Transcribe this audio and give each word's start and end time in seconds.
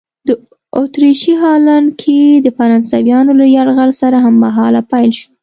د 0.27 0.29
اتریشي 0.79 1.33
هالنډ 1.41 1.87
کې 2.01 2.19
د 2.45 2.47
فرانسویانو 2.57 3.31
له 3.39 3.45
یرغل 3.55 3.91
سره 4.01 4.17
هممهاله 4.25 4.81
پیل 4.91 5.11
شوه. 5.19 5.31